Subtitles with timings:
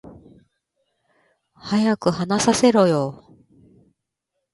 [1.53, 3.35] 早く話させろよ